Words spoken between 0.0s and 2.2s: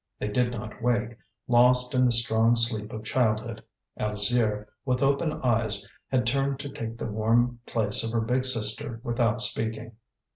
They did not wake, lost in the